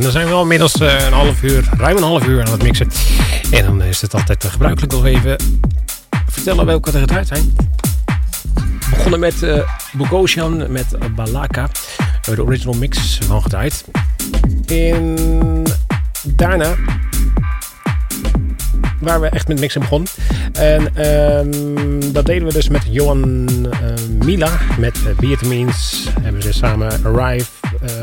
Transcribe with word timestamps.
Dan 0.00 0.10
zijn 0.10 0.26
we 0.26 0.32
al 0.32 0.42
inmiddels 0.42 0.80
uh, 0.80 1.06
een 1.06 1.12
half 1.12 1.42
uur, 1.42 1.68
ruim 1.76 1.96
een 1.96 2.02
half 2.02 2.26
uur 2.26 2.44
aan 2.44 2.52
het 2.52 2.62
mixen. 2.62 2.90
En 3.50 3.64
dan 3.64 3.82
is 3.82 4.00
het 4.00 4.14
altijd 4.14 4.44
uh, 4.44 4.50
gebruikelijk 4.50 4.92
nog 4.92 5.04
even 5.04 5.36
vertellen 6.28 6.66
welke 6.66 6.90
er 6.90 7.00
gedraaid 7.00 7.26
zijn. 7.26 7.54
We 8.44 8.90
begonnen 8.90 9.20
met 9.20 9.42
uh, 9.42 10.68
met 10.68 11.14
Balaka. 11.14 11.68
We 12.22 12.34
de 12.34 12.42
original 12.42 12.74
mix 12.74 13.18
van 13.22 13.42
gedraaid. 13.42 13.84
En 14.66 15.16
daarna 16.22 16.74
waar 19.00 19.20
we 19.20 19.28
echt 19.28 19.48
met 19.48 19.60
mixen 19.60 19.80
begonnen. 19.80 20.08
En 20.52 21.06
um, 21.06 22.12
dat 22.12 22.26
deden 22.26 22.46
we 22.46 22.52
dus 22.52 22.68
met 22.68 22.82
Johan 22.90 23.44
Mila. 24.24 24.58
Met 24.78 24.98
uh, 24.98 25.68
hebben 26.20 26.42
ze 26.42 26.52
samen 26.52 27.04
Arrive 27.04 27.50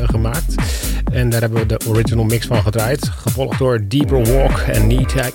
gemaakt. 0.05 0.55
En 1.15 1.29
daar 1.29 1.41
hebben 1.41 1.59
we 1.59 1.65
de 1.65 1.79
original 1.87 2.23
mix 2.23 2.45
van 2.45 2.61
gedraaid. 2.61 3.09
Gevolgd 3.09 3.59
door 3.59 3.79
Deeper 3.87 4.33
Walk 4.33 4.57
en 4.59 5.05
Tech 5.05 5.33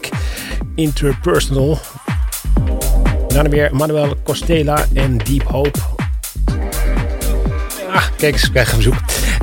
Interpersonal. 0.74 1.78
Daarna 3.28 3.48
weer 3.48 3.76
Manuel 3.76 4.16
Costela 4.22 4.84
en 4.94 5.18
Deep 5.18 5.42
Hope. 5.42 5.78
Ah, 7.92 8.04
kijk 8.16 8.32
eens, 8.32 8.44
ik 8.44 8.50
krijg 8.50 8.70
een 8.70 8.76
bezoek. 8.76 8.94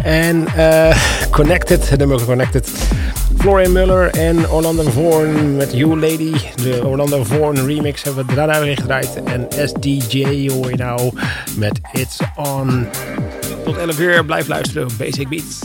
En 0.04 0.48
uh, 0.58 0.98
Connected, 1.32 1.90
de 1.90 1.98
nummer 1.98 2.26
Connected. 2.26 2.70
Florian 3.38 3.72
Muller 3.72 4.10
en 4.10 4.50
Orlando 4.50 4.90
Vorn 4.90 5.56
met 5.56 5.72
You 5.74 6.00
Lady. 6.00 6.34
De 6.56 6.82
Orlando 6.86 7.24
Vorn 7.24 7.66
remix 7.66 8.04
hebben 8.04 8.26
we 8.26 8.36
daarna 8.36 8.60
weer 8.60 8.78
gedraaid. 8.78 9.24
En 9.24 9.48
SDJ 9.68 10.50
hoor 10.50 10.70
je 10.70 10.78
nou 10.78 11.12
met 11.56 11.80
It's 11.92 12.20
On. 12.36 12.88
Tot 13.64 13.78
11 13.78 14.00
uur, 14.00 14.26
blijf 14.26 14.48
luisteren 14.48 14.88
Basic 14.98 15.30
Beats. 15.30 15.60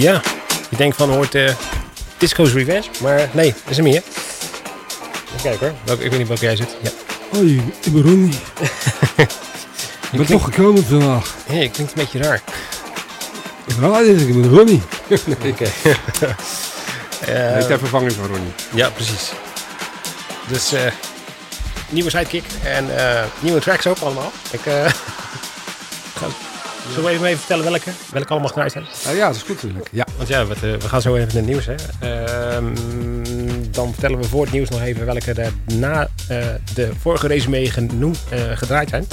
Ja, 0.00 0.22
je 0.70 0.76
denkt 0.76 0.96
van 0.96 1.10
hoort 1.10 1.34
uh, 1.34 1.50
Disco's 2.18 2.52
Revenge, 2.52 2.88
maar 3.00 3.28
nee, 3.32 3.52
dat 3.52 3.70
is 3.70 3.76
hem 3.76 3.84
niet. 3.84 4.02
Even 5.26 5.42
kijken 5.42 5.66
hoor, 5.66 5.76
Welke, 5.84 6.04
ik 6.04 6.10
weet 6.10 6.18
niet 6.18 6.28
welke 6.28 6.44
jij 6.44 6.56
zit. 6.56 6.76
Ja. 6.82 6.90
Hoi, 7.30 7.72
ik 7.80 7.92
ben 7.92 8.02
Ronnie. 8.02 8.38
ik 10.12 10.16
ben 10.16 10.26
toch 10.26 10.44
gekomen 10.44 10.84
vandaag. 10.84 11.34
Hé, 11.46 11.56
hey, 11.56 11.68
klinkt 11.68 11.92
een 11.92 12.04
beetje 12.04 12.18
raar. 12.18 12.42
Ik 13.66 13.76
ben 13.76 13.90
raar, 13.90 14.04
ik 14.04 14.40
ben 14.40 14.48
Ronnie. 14.48 14.82
Oké. 15.52 15.70
Uh, 17.28 17.56
uh, 17.58 17.66
ter 17.66 17.78
vervanging 17.78 18.12
van 18.12 18.26
Ronnie. 18.26 18.52
Ja, 18.74 18.90
precies. 18.90 19.32
Dus 20.48 20.72
uh, 20.72 20.80
nieuwe 21.88 22.10
sidekick 22.10 22.44
en 22.64 22.86
uh, 22.86 23.22
nieuwe 23.40 23.60
tracks 23.60 23.86
ook 23.86 23.98
allemaal. 23.98 24.32
Ik 24.50 24.60
ga, 26.18 26.26
zullen 26.88 27.04
we 27.04 27.10
even, 27.10 27.26
even 27.26 27.38
vertellen 27.38 27.64
welke, 27.64 27.90
welke 28.12 28.28
allemaal 28.28 28.48
gedraaid 28.48 28.72
zijn? 28.72 28.84
Uh, 29.06 29.16
ja, 29.16 29.26
dat 29.26 29.36
is 29.36 29.42
goed 29.42 29.54
natuurlijk. 29.54 29.88
Ja. 29.92 30.06
Want 30.16 30.28
ja, 30.28 30.46
we, 30.46 30.54
we 30.60 30.88
gaan 30.88 31.02
zo 31.02 31.14
even 31.14 31.26
naar 31.26 31.36
het 31.36 31.46
nieuws. 31.46 31.66
Hè. 31.66 31.74
Ehm, 32.00 32.74
dan 33.70 33.92
vertellen 33.92 34.18
we 34.18 34.24
voor 34.24 34.42
het 34.42 34.52
nieuws 34.52 34.68
nog 34.68 34.80
even 34.80 35.06
welke 35.06 35.32
er 35.32 35.52
na 35.74 36.08
de 36.74 36.90
vorige 37.00 37.26
resume 37.26 37.70
genoemd, 37.70 38.18
gedraaid 38.54 38.88
zijn. 38.88 39.06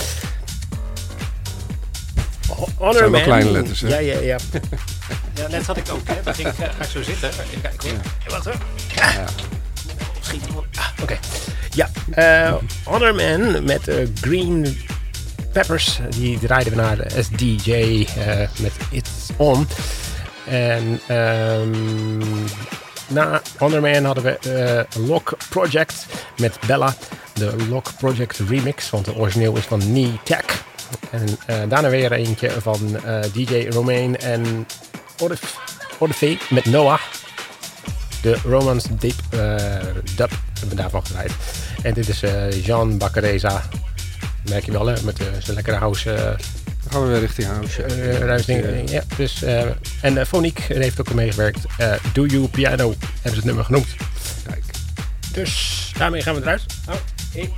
Honor 2.77 2.93
zijn 2.93 3.11
wel 3.11 3.21
kleine 3.21 3.51
letters, 3.51 3.81
hè? 3.81 3.87
Ja, 3.87 3.99
ja, 3.99 4.19
ja. 4.19 4.37
ja, 5.35 5.47
net 5.47 5.65
zat 5.65 5.77
ik 5.77 5.91
ook. 5.91 6.01
Hè. 6.03 6.13
Dan 6.23 6.33
ging 6.35 6.47
ik, 6.47 6.53
ga 6.55 6.83
ik 6.83 6.89
zo 6.89 7.03
zitten. 7.03 7.29
Kijk, 7.61 7.81
ja. 7.81 7.91
Wacht 8.27 8.45
hoor. 8.45 8.55
Ja. 8.95 9.25
Schiet 10.21 10.45
iemand. 10.47 10.65
Ah, 10.75 10.87
Oké. 10.91 11.01
Okay. 11.01 11.19
Ja, 11.69 11.89
uh, 12.17 12.55
Honor 12.83 13.15
Man 13.15 13.63
met 13.63 13.87
uh, 13.87 13.95
Green 14.21 14.77
Peppers. 15.51 15.99
Die 16.09 16.39
draaiden 16.39 16.73
we 16.73 16.81
naar 16.81 16.97
de 16.97 17.23
SDJ 17.23 17.71
uh, 17.71 18.37
met 18.59 18.71
It's 18.91 19.29
On. 19.37 19.67
En 20.45 20.99
um, 21.15 22.23
na 23.07 23.41
Honor 23.57 23.81
Man 23.81 24.03
hadden 24.03 24.23
we 24.23 24.85
Lock 25.07 25.37
Project 25.49 26.05
met 26.37 26.59
Bella. 26.67 26.93
De 27.33 27.55
Lock 27.69 27.87
Project 27.97 28.39
remix, 28.47 28.89
want 28.89 29.05
de 29.05 29.15
origineel 29.15 29.57
is 29.57 29.65
van 29.65 29.79
Knee 29.79 30.19
Tech. 30.23 30.63
En 31.11 31.27
daarna 31.69 31.89
weer 31.89 32.11
eentje 32.11 32.51
van 32.61 32.97
DJ 33.33 33.67
Romain 33.69 34.17
en 34.17 34.67
Ordefe 35.19 36.37
met 36.49 36.65
Noah. 36.65 36.99
De 38.21 38.37
Romance 38.45 38.95
Deep 38.95 39.19
uh, 39.33 39.39
Dub 40.15 40.31
hebben 40.53 40.69
we 40.69 40.75
daarvan 40.75 41.05
gedraaid. 41.05 41.31
En 41.83 41.93
dit 41.93 42.09
is 42.09 42.23
uh, 42.23 42.65
Jean 42.65 42.97
Baccareza. 42.97 43.63
Merk 44.49 44.65
je 44.65 44.71
wel, 44.71 44.85
hè? 44.85 45.03
Met 45.03 45.21
uh, 45.21 45.27
zijn 45.39 45.55
lekkere 45.55 45.77
house. 45.77 46.13
Dan 46.83 46.91
gaan 46.91 47.03
we 47.03 47.07
weer 47.09 47.19
richting 47.19 47.47
house. 47.47 47.81
ruisding. 48.17 48.89
Ja, 48.89 49.03
dus, 49.17 49.43
en 50.01 50.27
Fonique 50.27 50.73
heeft 50.73 50.99
ook 50.99 51.13
meegewerkt. 51.13 51.65
Do 52.13 52.25
You 52.25 52.47
Piano 52.47 52.95
hebben 52.99 53.21
ze 53.23 53.35
het 53.35 53.45
nummer 53.45 53.65
genoemd. 53.65 53.87
Kijk. 54.47 54.63
Dus 55.31 55.91
daarmee 55.97 56.21
gaan 56.21 56.35
we 56.35 56.41
eruit. 56.41 56.63
Oh, 56.89 56.95
hey. 57.33 57.49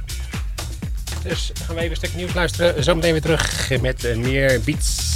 Dus 1.23 1.51
gaan 1.65 1.75
we 1.75 1.81
even 1.81 1.91
een 1.91 1.97
stuk 1.97 2.15
nieuws 2.15 2.33
luisteren. 2.33 2.83
Zometeen 2.83 3.11
weer 3.11 3.21
terug 3.21 3.69
met 3.81 4.15
meer 4.17 4.61
beats. 4.61 5.10